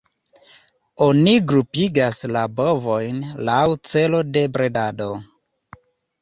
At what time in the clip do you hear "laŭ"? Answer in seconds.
3.51-3.59